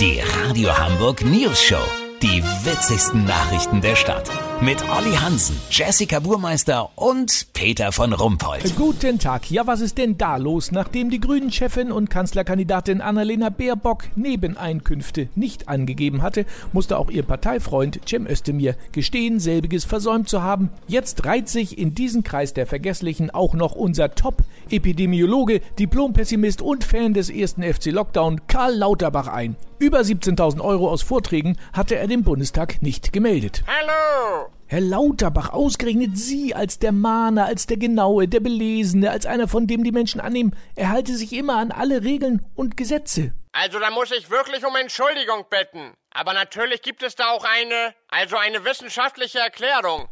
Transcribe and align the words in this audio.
Die 0.00 0.20
Radio 0.20 0.76
Hamburg 0.76 1.24
News 1.24 1.62
Show. 1.62 1.78
Die 2.20 2.42
witzigsten 2.64 3.24
Nachrichten 3.26 3.80
der 3.80 3.94
Stadt. 3.94 4.28
Mit 4.60 4.82
Olli 4.88 5.14
Hansen, 5.14 5.56
Jessica 5.70 6.18
Burmeister 6.18 6.90
und 6.96 7.48
Peter 7.52 7.92
von 7.92 8.12
Rumpold. 8.12 8.74
Guten 8.76 9.20
Tag. 9.20 9.50
Ja, 9.52 9.68
was 9.68 9.80
ist 9.80 9.98
denn 9.98 10.18
da 10.18 10.36
los? 10.36 10.72
Nachdem 10.72 11.10
die 11.10 11.20
Grünen-Chefin 11.20 11.92
und 11.92 12.10
Kanzlerkandidatin 12.10 13.00
Annalena 13.00 13.50
Baerbock 13.50 14.04
Nebeneinkünfte 14.16 15.28
nicht 15.36 15.68
angegeben 15.68 16.22
hatte, 16.22 16.44
musste 16.72 16.98
auch 16.98 17.10
ihr 17.10 17.22
Parteifreund 17.22 18.00
Cem 18.08 18.26
Özdemir 18.26 18.74
gestehen, 18.90 19.38
selbiges 19.38 19.84
versäumt 19.84 20.28
zu 20.28 20.42
haben. 20.42 20.70
Jetzt 20.88 21.24
reiht 21.24 21.48
sich 21.48 21.78
in 21.78 21.94
diesen 21.94 22.24
Kreis 22.24 22.52
der 22.52 22.66
Vergesslichen 22.66 23.30
auch 23.30 23.54
noch 23.54 23.76
unser 23.76 24.14
Top-Epidemiologe, 24.14 25.60
Diplompessimist 25.78 26.62
und 26.62 26.82
Fan 26.82 27.14
des 27.14 27.30
ersten 27.30 27.62
FC 27.62 27.86
Lockdown, 27.86 28.40
Karl 28.48 28.74
Lauterbach 28.74 29.28
ein. 29.28 29.56
Über 29.84 30.00
17.000 30.00 30.62
Euro 30.62 30.88
aus 30.88 31.02
Vorträgen 31.02 31.58
hatte 31.74 31.96
er 31.96 32.06
dem 32.06 32.22
Bundestag 32.22 32.80
nicht 32.80 33.12
gemeldet. 33.12 33.62
Hallo! 33.66 34.50
Herr 34.66 34.80
Lauterbach, 34.80 35.50
ausgerechnet 35.50 36.16
Sie 36.16 36.54
als 36.54 36.78
der 36.78 36.90
Mahner, 36.90 37.44
als 37.44 37.66
der 37.66 37.76
Genaue, 37.76 38.26
der 38.26 38.40
Belesene, 38.40 39.10
als 39.10 39.26
einer, 39.26 39.46
von 39.46 39.66
dem 39.66 39.84
die 39.84 39.92
Menschen 39.92 40.22
annehmen, 40.22 40.56
er 40.74 40.88
halte 40.88 41.14
sich 41.14 41.34
immer 41.34 41.58
an 41.58 41.70
alle 41.70 42.02
Regeln 42.02 42.46
und 42.54 42.78
Gesetze. 42.78 43.34
Also 43.52 43.78
da 43.78 43.90
muss 43.90 44.10
ich 44.10 44.30
wirklich 44.30 44.64
um 44.64 44.74
Entschuldigung 44.74 45.44
bitten. 45.50 45.92
Aber 46.14 46.32
natürlich 46.32 46.80
gibt 46.80 47.02
es 47.02 47.14
da 47.14 47.32
auch 47.32 47.44
eine, 47.44 47.94
also 48.08 48.38
eine 48.38 48.64
wissenschaftliche 48.64 49.40
Erklärung. 49.40 50.08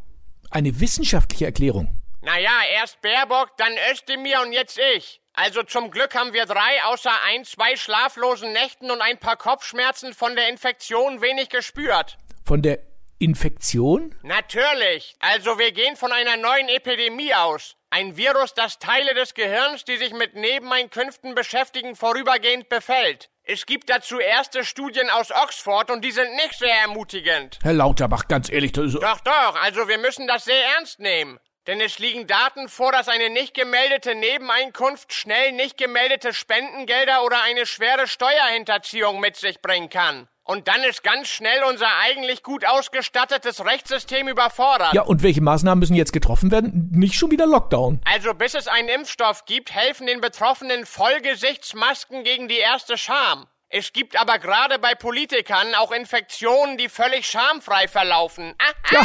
Eine 0.50 0.80
wissenschaftliche 0.80 1.46
Erklärung. 1.46 1.98
Naja, 2.20 2.50
erst 2.74 3.00
Baerbock, 3.00 3.56
dann 3.56 3.72
Özdemir 3.90 4.42
und 4.42 4.52
jetzt 4.52 4.78
ich. 4.94 5.21
Also 5.34 5.62
zum 5.62 5.90
Glück 5.90 6.14
haben 6.14 6.34
wir 6.34 6.44
drei 6.44 6.84
außer 6.84 7.12
ein, 7.26 7.44
zwei 7.44 7.76
schlaflosen 7.76 8.52
Nächten 8.52 8.90
und 8.90 9.00
ein 9.00 9.18
paar 9.18 9.36
Kopfschmerzen 9.36 10.12
von 10.12 10.36
der 10.36 10.48
Infektion 10.48 11.22
wenig 11.22 11.48
gespürt. 11.48 12.18
Von 12.44 12.60
der 12.60 12.80
Infektion? 13.18 14.14
Natürlich. 14.22 15.14
Also 15.20 15.58
wir 15.58 15.72
gehen 15.72 15.96
von 15.96 16.12
einer 16.12 16.36
neuen 16.36 16.68
Epidemie 16.68 17.32
aus. 17.34 17.76
Ein 17.88 18.16
Virus, 18.16 18.52
das 18.54 18.78
Teile 18.78 19.14
des 19.14 19.34
Gehirns, 19.34 19.84
die 19.84 19.96
sich 19.96 20.12
mit 20.12 20.34
Nebeneinkünften 20.34 21.34
beschäftigen, 21.34 21.94
vorübergehend 21.94 22.68
befällt. 22.68 23.30
Es 23.44 23.64
gibt 23.64 23.90
dazu 23.90 24.18
erste 24.18 24.64
Studien 24.64 25.08
aus 25.10 25.30
Oxford 25.30 25.90
und 25.90 26.02
die 26.04 26.10
sind 26.10 26.34
nicht 26.36 26.54
sehr 26.58 26.74
ermutigend. 26.74 27.58
Herr 27.62 27.74
Lauterbach, 27.74 28.28
ganz 28.28 28.50
ehrlich, 28.50 28.72
das 28.72 28.86
ist... 28.86 29.02
Doch, 29.02 29.20
doch, 29.20 29.60
also 29.62 29.88
wir 29.88 29.98
müssen 29.98 30.26
das 30.26 30.44
sehr 30.44 30.64
ernst 30.76 31.00
nehmen. 31.00 31.38
Denn 31.68 31.80
es 31.80 32.00
liegen 32.00 32.26
Daten 32.26 32.68
vor, 32.68 32.90
dass 32.90 33.08
eine 33.08 33.30
nicht 33.30 33.54
gemeldete 33.54 34.16
Nebeneinkunft 34.16 35.12
schnell 35.12 35.52
nicht 35.52 35.78
gemeldete 35.78 36.34
Spendengelder 36.34 37.24
oder 37.24 37.40
eine 37.42 37.66
schwere 37.66 38.08
Steuerhinterziehung 38.08 39.20
mit 39.20 39.36
sich 39.36 39.62
bringen 39.62 39.88
kann. 39.88 40.26
Und 40.44 40.66
dann 40.66 40.82
ist 40.82 41.04
ganz 41.04 41.28
schnell 41.28 41.62
unser 41.70 41.86
eigentlich 42.00 42.42
gut 42.42 42.66
ausgestattetes 42.66 43.64
Rechtssystem 43.64 44.26
überfordert. 44.26 44.92
Ja, 44.92 45.02
und 45.02 45.22
welche 45.22 45.40
Maßnahmen 45.40 45.78
müssen 45.78 45.94
jetzt 45.94 46.12
getroffen 46.12 46.50
werden? 46.50 46.90
Nicht 46.90 47.14
schon 47.14 47.30
wieder 47.30 47.46
Lockdown. 47.46 48.00
Also 48.04 48.34
bis 48.34 48.54
es 48.54 48.66
einen 48.66 48.88
Impfstoff 48.88 49.44
gibt, 49.44 49.72
helfen 49.72 50.08
den 50.08 50.20
Betroffenen 50.20 50.84
Vollgesichtsmasken 50.84 52.24
gegen 52.24 52.48
die 52.48 52.58
erste 52.58 52.98
Scham. 52.98 53.46
Es 53.74 53.90
gibt 53.94 54.20
aber 54.20 54.38
gerade 54.38 54.78
bei 54.78 54.94
Politikern 54.94 55.74
auch 55.76 55.92
Infektionen, 55.92 56.76
die 56.76 56.90
völlig 56.90 57.26
schamfrei 57.26 57.88
verlaufen. 57.88 58.54
Ja, 58.90 59.00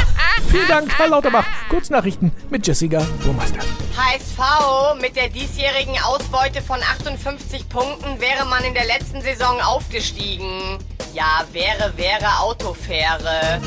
vielen 0.52 0.68
Dank, 0.68 1.00
Herr 1.00 1.08
Lauterbach. 1.08 1.46
Kurznachrichten 1.70 2.34
mit 2.50 2.68
Jessica 2.68 3.00
Burmeister. 3.24 3.60
HSV 3.96 5.00
mit 5.00 5.16
der 5.16 5.30
diesjährigen 5.30 5.98
Ausbeute 6.04 6.62
von 6.62 6.82
58 6.82 7.70
Punkten 7.70 8.20
wäre 8.20 8.46
man 8.46 8.62
in 8.66 8.74
der 8.74 8.84
letzten 8.84 9.22
Saison 9.22 9.62
aufgestiegen. 9.62 10.80
Ja, 11.14 11.46
wäre, 11.54 11.94
wäre 11.96 12.28
Autofähre. 12.42 13.62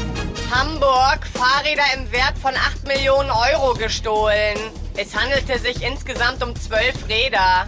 Hamburg, 0.54 1.26
Fahrräder 1.32 1.94
im 1.96 2.12
Wert 2.12 2.36
von 2.36 2.54
8 2.54 2.86
Millionen 2.86 3.30
Euro 3.30 3.72
gestohlen. 3.72 4.58
Es 4.98 5.16
handelte 5.16 5.58
sich 5.58 5.82
insgesamt 5.82 6.42
um 6.42 6.54
12 6.54 7.08
Räder. 7.08 7.66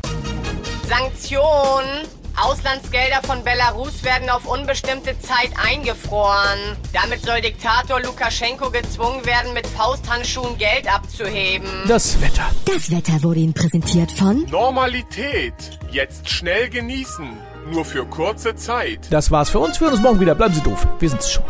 Sanktionen. 0.87 2.07
Auslandsgelder 2.41 3.23
von 3.23 3.45
Belarus 3.45 4.03
werden 4.05 4.31
auf 4.31 4.47
unbestimmte 4.47 5.19
Zeit 5.21 5.51
eingefroren. 5.63 6.77
Damit 6.93 7.23
soll 7.23 7.41
Diktator 7.41 8.01
Lukaschenko 8.01 8.71
gezwungen 8.71 9.25
werden, 9.27 9.53
mit 9.55 9.67
Fausthandschuhen 9.67 10.57
Geld 10.59 10.93
abzuheben. 10.93 11.69
Das 11.87 12.21
Wetter. 12.21 12.51
Das 12.65 12.91
Wetter 12.91 13.23
wurde 13.23 13.41
Ihnen 13.41 13.55
präsentiert 13.55 14.11
von 14.13 14.45
Normalität. 14.51 15.55
Jetzt 15.91 16.29
schnell 16.29 16.69
genießen. 16.69 17.27
Nur 17.71 17.85
für 17.85 18.05
kurze 18.07 18.57
Zeit. 18.57 19.01
Das 19.11 19.31
war's 19.31 19.51
für 19.51 19.61
uns. 19.61 19.81
Wir 19.81 19.87
hören 19.87 19.95
uns 19.95 20.03
morgen 20.03 20.21
wieder. 20.21 20.35
Bleiben 20.35 20.55
Sie 20.55 20.63
doof. 20.63 20.87
Wir 20.99 21.11
sind's 21.11 21.31
schon. 21.31 21.45